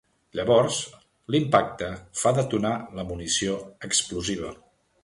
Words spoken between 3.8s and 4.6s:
explosiva.